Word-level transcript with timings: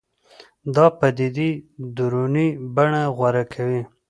دا 0.75 0.85
پدیدې 0.99 1.49
دروني 1.95 2.47
بڼه 2.75 3.03
غوره 3.15 3.43
کوي 3.53 3.81